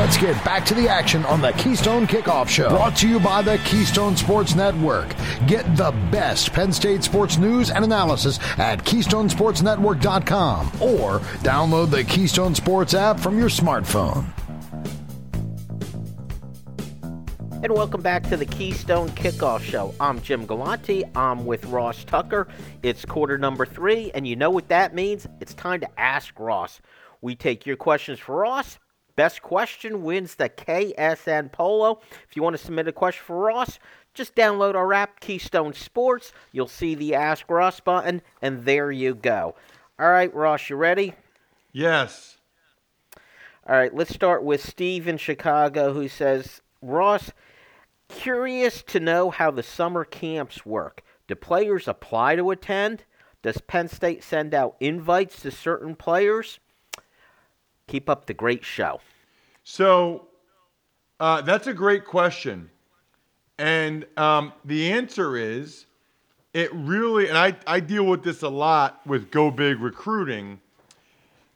[0.00, 2.70] Let's get back to the action on the Keystone Kickoff Show.
[2.70, 5.14] Brought to you by the Keystone Sports Network.
[5.46, 12.54] Get the best Penn State sports news and analysis at KeystonesportsNetwork.com or download the Keystone
[12.54, 14.24] Sports app from your smartphone.
[17.62, 19.94] And welcome back to the Keystone Kickoff Show.
[20.00, 21.04] I'm Jim Galante.
[21.14, 22.48] I'm with Ross Tucker.
[22.82, 25.26] It's quarter number three, and you know what that means?
[25.42, 26.80] It's time to ask Ross.
[27.20, 28.78] We take your questions for Ross
[29.16, 32.00] Best question wins the KSN Polo.
[32.28, 33.78] If you want to submit a question for Ross,
[34.14, 36.32] just download our app, Keystone Sports.
[36.52, 39.54] You'll see the Ask Ross button, and there you go.
[39.98, 41.14] All right, Ross, you ready?
[41.72, 42.38] Yes.
[43.68, 47.30] All right, let's start with Steve in Chicago who says, Ross,
[48.08, 51.02] curious to know how the summer camps work.
[51.28, 53.04] Do players apply to attend?
[53.42, 56.58] Does Penn State send out invites to certain players?
[57.90, 59.00] Keep up the great show.
[59.64, 60.28] So
[61.18, 62.70] uh, that's a great question.
[63.58, 65.86] And um, the answer is
[66.54, 70.60] it really, and I, I deal with this a lot with Go Big recruiting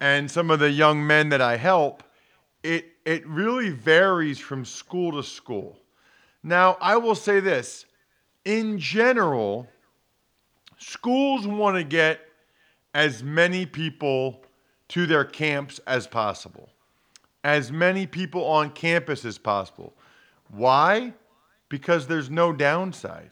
[0.00, 2.02] and some of the young men that I help.
[2.64, 5.78] It, it really varies from school to school.
[6.42, 7.86] Now, I will say this
[8.44, 9.68] in general,
[10.76, 12.18] schools want to get
[12.94, 14.42] as many people
[14.88, 16.70] to their camps as possible,
[17.42, 19.94] as many people on campus as possible.
[20.48, 21.12] Why?
[21.68, 23.30] Because there's no downside.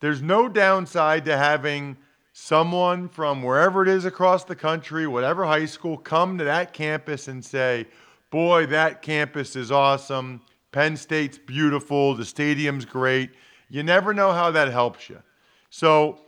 [0.00, 1.96] There's no downside to having
[2.32, 7.28] someone from wherever it is across the country, whatever high school, come to that campus
[7.28, 7.86] and say,
[8.30, 10.40] Boy, that campus is awesome.
[10.72, 12.16] Penn State's beautiful.
[12.16, 13.30] The stadium's great.
[13.70, 15.22] You never know how that helps you.
[15.70, 16.20] So,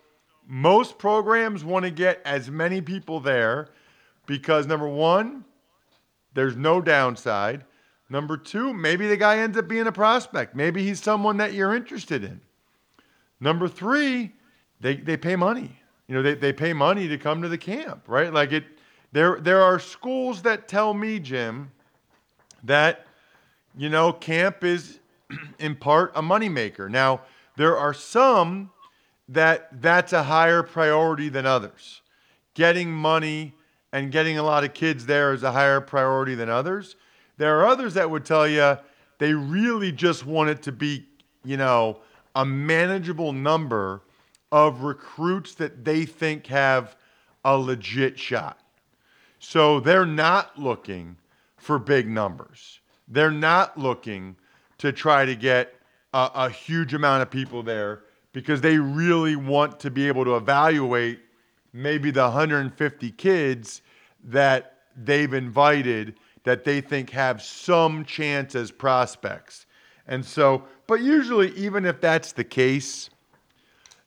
[0.46, 3.70] most programs want to get as many people there
[4.26, 5.44] because number one,
[6.34, 7.64] there's no downside.
[8.08, 10.54] Number two, maybe the guy ends up being a prospect.
[10.54, 12.40] Maybe he's someone that you're interested in.
[13.40, 14.32] Number three,
[14.80, 15.80] they, they pay money.
[16.06, 18.32] You know, they, they pay money to come to the camp, right?
[18.32, 18.64] Like it
[19.12, 21.72] there there are schools that tell me, Jim,
[22.62, 23.06] that,
[23.76, 25.00] you know, camp is
[25.58, 26.90] in part a moneymaker.
[26.90, 27.22] Now,
[27.56, 28.70] there are some
[29.28, 32.02] that that's a higher priority than others.
[32.54, 33.54] Getting money
[33.96, 36.96] and getting a lot of kids there is a higher priority than others.
[37.38, 38.76] There are others that would tell you
[39.16, 41.06] they really just want it to be,
[41.46, 42.00] you know,
[42.34, 44.02] a manageable number
[44.52, 46.94] of recruits that they think have
[47.42, 48.60] a legit shot.
[49.38, 51.16] So they're not looking
[51.56, 52.80] for big numbers.
[53.08, 54.36] They're not looking
[54.76, 55.74] to try to get
[56.12, 58.02] a, a, huge amount of people there
[58.34, 61.20] because they really want to be able to evaluate
[61.72, 63.80] maybe the 150 kids
[64.26, 69.66] that they've invited that they think have some chance as prospects.
[70.06, 73.10] And so, but usually, even if that's the case,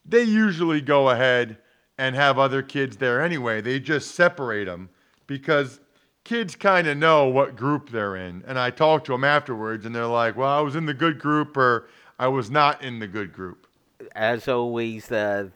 [0.06, 1.58] they usually go ahead
[1.98, 3.60] and have other kids there anyway.
[3.60, 4.90] They just separate them
[5.28, 5.82] because
[6.24, 8.44] kids kind of know what group they're in.
[8.48, 11.20] And I talk to them afterwards, and they're like, well, I was in the good
[11.20, 13.68] group or I was not in the good group.
[14.16, 15.50] As always, uh,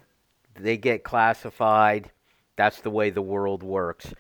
[0.60, 2.12] they get classified.
[2.58, 4.14] That's the way the world works.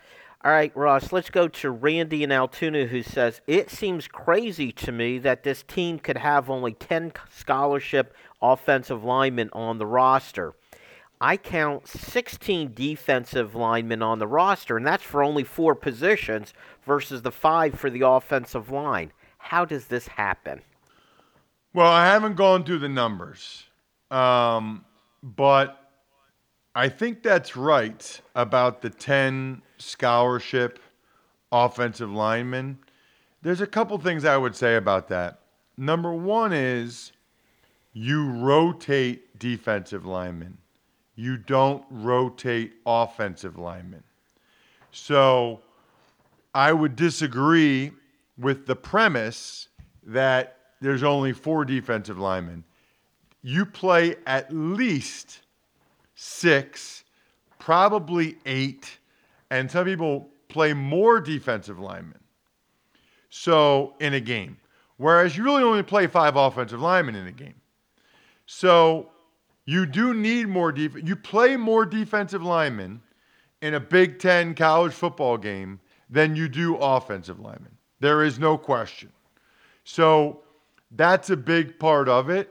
[0.45, 4.91] All right, Ross, let's go to Randy in Altoona who says, It seems crazy to
[4.91, 10.53] me that this team could have only 10 scholarship offensive linemen on the roster.
[11.21, 16.53] I count 16 defensive linemen on the roster, and that's for only four positions
[16.85, 19.13] versus the five for the offensive line.
[19.37, 20.61] How does this happen?
[21.73, 23.63] Well, I haven't gone through the numbers,
[24.11, 24.83] um,
[25.23, 25.89] but
[26.75, 30.79] I think that's right about the 10 scholarship
[31.51, 32.79] offensive linemen.
[33.41, 35.39] There's a couple things I would say about that.
[35.77, 37.11] Number one is
[37.93, 40.57] you rotate defensive linemen,
[41.15, 44.03] you don't rotate offensive linemen.
[44.91, 45.61] So
[46.55, 47.91] I would disagree
[48.37, 49.67] with the premise
[50.05, 52.63] that there's only four defensive linemen.
[53.41, 55.41] You play at least
[56.15, 57.03] six,
[57.59, 58.99] probably eight
[59.53, 62.19] and some people play more defensive linemen.
[63.29, 64.57] So in a game,
[64.97, 67.61] whereas you really only play five offensive linemen in a game.
[68.47, 69.11] So
[69.65, 71.07] you do need more defense.
[71.07, 72.99] You play more defensive linemen
[73.61, 75.79] in a Big Ten college football game
[76.09, 77.77] than you do offensive linemen.
[77.99, 79.11] There is no question.
[79.83, 80.41] So
[80.89, 82.49] that's a big part of it.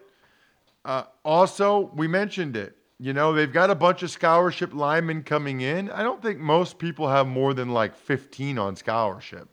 [0.84, 2.76] Uh, also, we mentioned it.
[3.02, 5.90] You know, they've got a bunch of scholarship linemen coming in.
[5.90, 9.48] I don't think most people have more than like 15 on scholarship.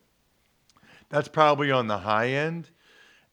[1.08, 2.70] That's probably on the high end.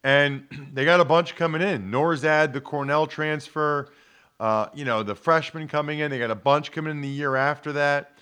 [0.02, 1.92] And they got a bunch coming in.
[1.92, 3.92] Nourzad, the Cornell transfer,
[4.40, 6.10] uh, you know, the freshman coming in.
[6.10, 8.18] They got a bunch coming in the year after that.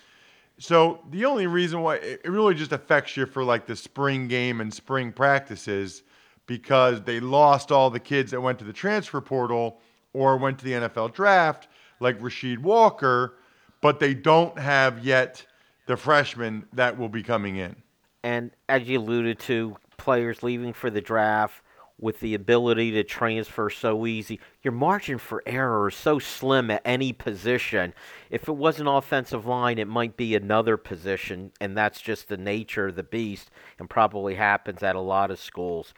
[0.59, 4.61] So the only reason why it really just affects you for like the spring game
[4.61, 6.03] and spring practices
[6.45, 9.81] because they lost all the kids that went to the transfer portal
[10.13, 11.69] or went to the NFL draft,
[12.01, 13.35] like Rasheed Walker,
[13.81, 15.45] but they don't have yet
[15.87, 17.77] the freshmen that will be coming in.
[18.23, 21.63] And as you alluded to, players leaving for the draft
[21.99, 26.83] with the ability to transfer so easy, your margin for error is so slim at
[26.85, 27.95] any position.
[28.29, 32.37] If it was an offensive line, it might be another position, and that's just the
[32.37, 35.95] nature of the beast and probably happens at a lot of schools.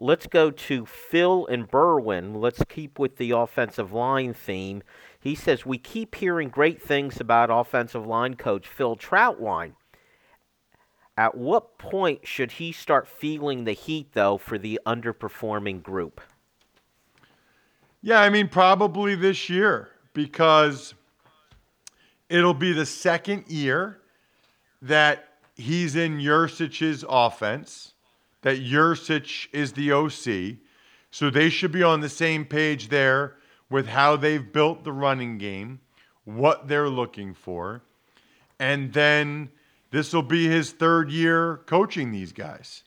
[0.00, 2.40] Let's go to Phil and Berwyn.
[2.40, 4.82] Let's keep with the offensive line theme.
[5.20, 9.72] He says, We keep hearing great things about offensive line coach Phil Trautwein.
[11.16, 16.20] At what point should he start feeling the heat, though, for the underperforming group?
[18.00, 20.94] Yeah, I mean, probably this year because
[22.28, 23.98] it'll be the second year
[24.82, 27.94] that he's in Yurcich's offense,
[28.42, 30.58] that Yurcich is the OC.
[31.10, 33.37] So they should be on the same page there
[33.70, 35.80] with how they've built the running game,
[36.24, 37.82] what they're looking for.
[38.58, 39.50] And then
[39.90, 42.82] this will be his third year coaching these guys.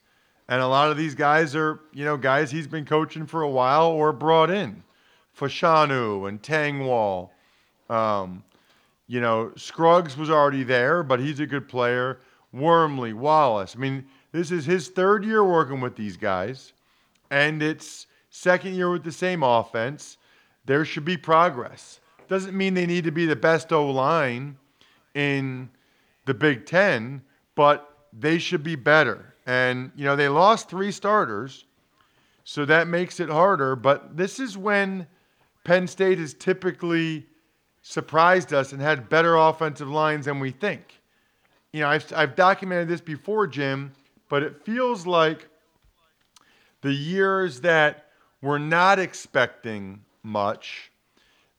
[0.47, 3.49] And a lot of these guys are, you know, guys he's been coaching for a
[3.49, 4.83] while or brought in.
[5.37, 7.29] Fashanu and Tengwall.
[7.89, 8.43] Um,
[9.07, 12.19] you know, Scruggs was already there, but he's a good player.
[12.53, 13.75] Wormley, Wallace.
[13.75, 16.73] I mean, this is his third year working with these guys,
[17.29, 20.17] and it's second year with the same offense.
[20.65, 21.99] There should be progress.
[22.27, 24.57] Doesn't mean they need to be the best O line
[25.13, 25.69] in
[26.25, 27.21] the Big Ten,
[27.55, 29.33] but they should be better.
[29.45, 31.65] And, you know, they lost three starters,
[32.43, 33.75] so that makes it harder.
[33.75, 35.07] But this is when
[35.63, 37.25] Penn State has typically
[37.81, 41.01] surprised us and had better offensive lines than we think.
[41.73, 43.93] You know, I've, I've documented this before, Jim,
[44.29, 45.47] but it feels like
[46.81, 48.07] the years that
[48.41, 50.91] we're not expecting much,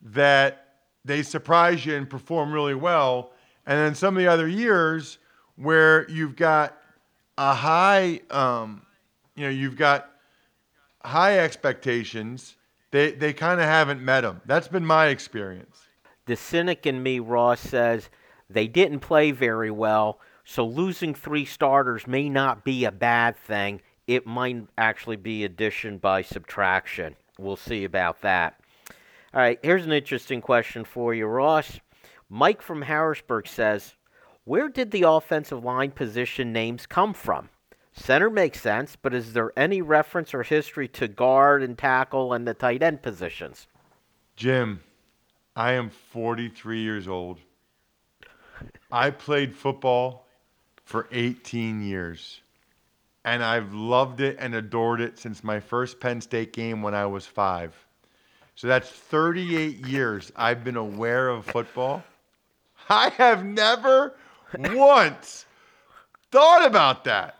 [0.01, 0.67] that
[1.05, 3.33] they surprise you and perform really well
[3.67, 5.19] and then some of the other years
[5.57, 6.77] where you've got
[7.39, 8.83] a high, um,
[9.37, 10.11] you know, you've got
[11.05, 12.57] high expectations.
[12.91, 14.41] They they kind of haven't met them.
[14.47, 15.87] That's been my experience.
[16.27, 18.11] The cynic in me, Ross, says
[18.51, 23.81] they didn't play very well, so losing three starters may not be a bad thing.
[24.07, 27.17] It might actually be addition by subtraction.
[27.43, 28.61] We'll see about that.
[29.35, 31.81] All right, here's an interesting question for you, Ross.
[32.29, 33.95] Mike from Harrisburg says,
[34.45, 37.49] Where did the offensive line position names come from?
[37.95, 42.47] Center makes sense, but is there any reference or history to guard and tackle and
[42.47, 43.67] the tight end positions?
[44.37, 44.81] Jim,
[45.55, 47.39] I am 43 years old.
[48.91, 50.27] I played football
[50.85, 52.42] for 18 years,
[53.25, 57.07] and I've loved it and adored it since my first Penn State game when I
[57.07, 57.75] was five.
[58.55, 62.03] So that's 38 years I've been aware of football
[62.89, 64.15] I have never
[64.59, 65.47] once
[66.31, 67.39] thought about that.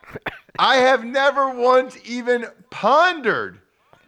[0.57, 3.59] I have never once even pondered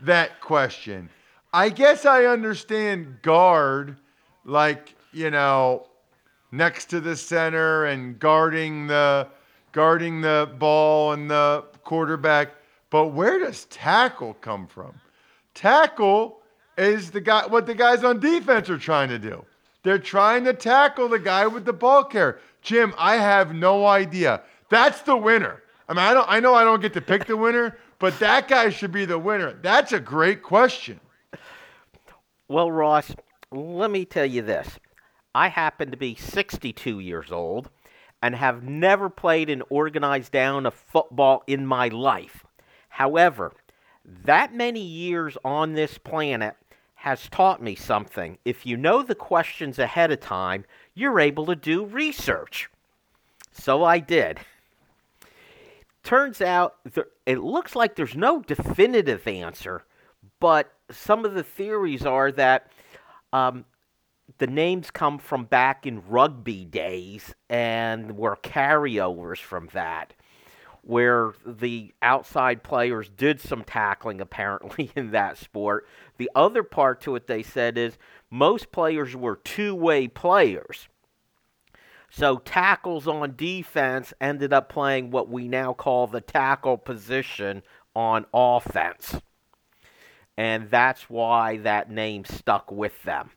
[0.01, 1.09] that question.
[1.53, 3.97] I guess I understand guard,
[4.43, 5.87] like, you know,
[6.51, 9.27] next to the center and guarding the
[9.75, 12.51] guarding the ball and the quarterback.
[12.89, 15.01] But where does tackle come from?
[15.53, 16.39] Tackle
[16.77, 19.43] is the guy what the guys on defense are trying to do.
[19.83, 22.39] They're trying to tackle the guy with the ball carrier.
[22.61, 24.41] Jim, I have no idea.
[24.69, 25.61] That's the winner.
[25.89, 28.47] I mean, I don't I know I don't get to pick the winner, but that
[28.47, 29.59] guy should be the winner.
[29.61, 31.01] That's a great question.
[32.47, 33.13] Well, Ross,
[33.51, 34.79] let me tell you this.
[35.33, 37.69] I happen to be 62 years old
[38.25, 42.43] and have never played an organized down of football in my life.
[42.89, 43.53] However,
[44.23, 46.55] that many years on this planet
[46.95, 48.39] has taught me something.
[48.43, 50.65] If you know the questions ahead of time,
[50.95, 52.67] you're able to do research.
[53.51, 54.39] So I did.
[56.01, 59.83] Turns out there, it looks like there's no definitive answer,
[60.39, 62.71] but some of the theories are that
[63.33, 63.65] um,
[64.37, 70.13] the names come from back in rugby days and were carryovers from that
[70.85, 75.87] where the outside players did some tackling apparently in that sport.
[76.17, 77.97] The other part to it they said is
[78.29, 80.87] most players were two-way players.
[82.11, 87.63] So tackles on defense ended up playing what we now call the tackle position
[87.95, 89.19] on offense.
[90.37, 93.31] And that's why that name stuck with them.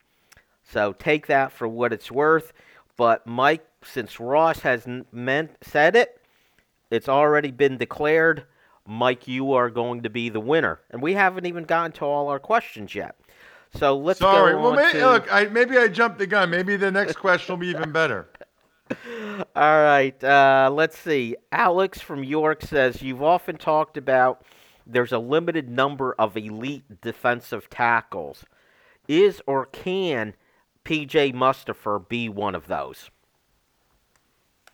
[0.71, 2.53] So take that for what it's worth.
[2.97, 6.21] But Mike, since Ross has meant said it,
[6.91, 8.45] it's already been declared.
[8.87, 12.29] Mike, you are going to be the winner, and we haven't even gotten to all
[12.29, 13.17] our questions yet.
[13.75, 14.53] So let's Sorry.
[14.53, 15.11] go well, maybe, to...
[15.11, 16.49] look, I, maybe I jumped the gun.
[16.51, 18.29] Maybe the next question will be even better.
[19.55, 20.23] All right.
[20.25, 21.37] Uh, let's see.
[21.53, 24.43] Alex from York says you've often talked about
[24.87, 28.45] there's a limited number of elite defensive tackles.
[29.07, 30.35] Is or can
[30.89, 33.11] PJ Mustipher be one of those?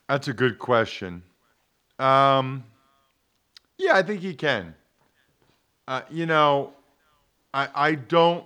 [0.08, 1.24] That's a good question.
[1.98, 2.62] Um,
[3.78, 4.76] yeah, I think he can.
[5.88, 6.72] Uh, you know,
[7.52, 8.44] I I don't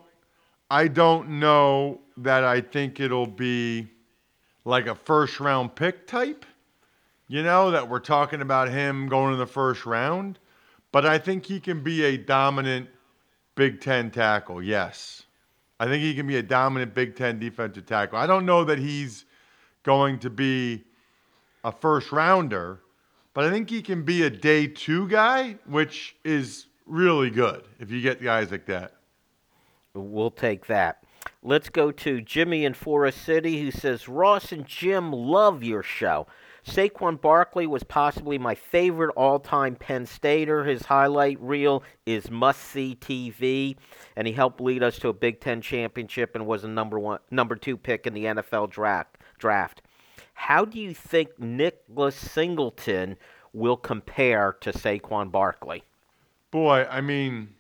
[0.71, 3.89] I don't know that I think it'll be
[4.65, 6.47] like a first round pick type.
[7.27, 10.39] You know that we're talking about him going in the first round,
[10.91, 12.89] but I think he can be a dominant
[13.57, 14.63] Big Ten tackle.
[14.63, 15.25] Yes,
[15.81, 18.19] I think he can be a dominant Big Ten defensive tackle.
[18.19, 19.25] I don't know that he's
[19.85, 20.85] going to be
[21.65, 22.81] a first rounder,
[23.35, 27.91] but I think he can be a day two guy, which is really good if
[27.91, 28.95] you get guys like that.
[29.95, 31.05] We'll take that.
[31.43, 36.27] Let's go to Jimmy in Forest City who says, Ross and Jim love your show.
[36.69, 40.65] Saquon Barkley was possibly my favorite all time Penn Stater.
[40.65, 43.77] His highlight reel is must see TV,
[44.17, 47.21] and he helped lead us to a Big Ten championship and was a number one
[47.31, 49.83] number two pick in the NFL draft draft.
[50.35, 53.17] How do you think Nicholas Singleton
[53.53, 55.83] will compare to Saquon Barkley?
[56.51, 57.55] Boy, I mean,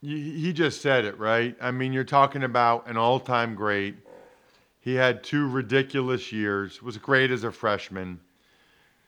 [0.00, 1.56] he just said it, right?
[1.60, 3.96] I mean, you're talking about an all time great.
[4.80, 8.20] He had two ridiculous years, was great as a freshman.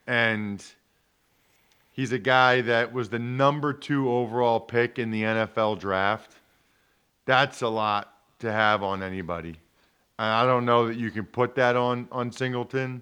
[0.07, 0.63] And
[1.91, 6.35] he's a guy that was the number two overall pick in the NFL draft.
[7.25, 9.55] That's a lot to have on anybody.
[10.17, 13.01] I don't know that you can put that on, on Singleton.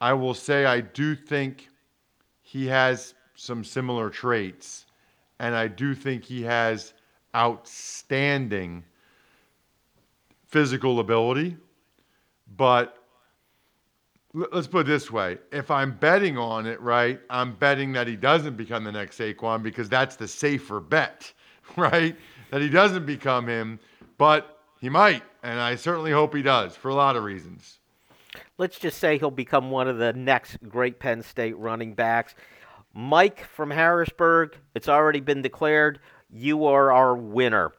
[0.00, 1.68] I will say I do think
[2.42, 4.86] he has some similar traits,
[5.38, 6.92] and I do think he has
[7.34, 8.84] outstanding
[10.46, 11.56] physical ability.
[12.56, 13.02] But
[14.52, 18.16] let's put it this way if I'm betting on it, right, I'm betting that he
[18.16, 21.32] doesn't become the next Saquon because that's the safer bet,
[21.76, 22.16] right?
[22.50, 23.80] That he doesn't become him,
[24.18, 25.22] but he might.
[25.42, 27.78] And I certainly hope he does for a lot of reasons.
[28.58, 32.34] Let's just say he'll become one of the next great Penn State running backs.
[32.92, 36.00] Mike from Harrisburg, it's already been declared.
[36.30, 37.72] You are our winner.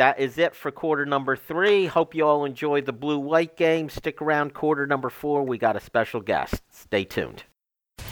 [0.00, 1.84] That is it for quarter number three.
[1.84, 3.90] Hope you all enjoyed the blue white game.
[3.90, 5.42] Stick around quarter number four.
[5.42, 6.62] We got a special guest.
[6.70, 7.44] Stay tuned.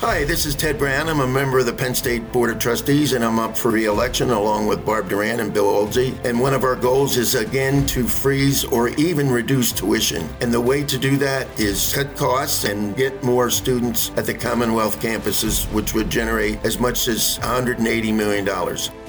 [0.00, 1.08] Hi, this is Ted Brown.
[1.08, 4.30] I'm a member of the Penn State Board of Trustees, and I'm up for re-election
[4.30, 6.16] along with Barb Doran and Bill Oldsey.
[6.24, 10.28] And one of our goals is again to freeze or even reduce tuition.
[10.40, 14.34] And the way to do that is cut costs and get more students at the
[14.34, 18.48] Commonwealth campuses, which would generate as much as $180 million.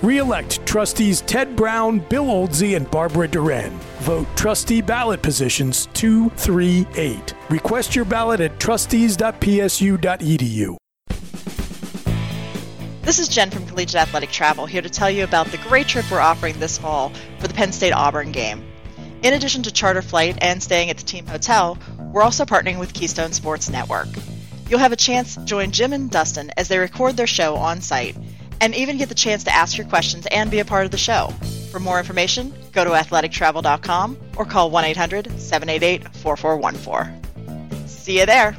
[0.02, 3.78] Re-elect trustees Ted Brown, Bill Oldsey, and Barbara Doran.
[4.00, 7.36] Vote trustee ballot positions 238.
[7.52, 10.78] Request your ballot at trustees.psu.edu.
[13.10, 16.06] This is Jen from Collegiate Athletic Travel here to tell you about the great trip
[16.12, 18.64] we're offering this fall for the Penn State Auburn game.
[19.24, 21.80] In addition to charter flight and staying at the team hotel,
[22.14, 24.10] we're also partnering with Keystone Sports Network.
[24.68, 27.82] You'll have a chance to join Jim and Dustin as they record their show on
[27.82, 28.16] site
[28.62, 30.98] and even get the chance to ask your questions and be a part of the
[31.00, 31.34] show.
[31.72, 37.88] For more information, go to athletictravel.com or call 1 800 788 4414.
[37.88, 38.56] See you there.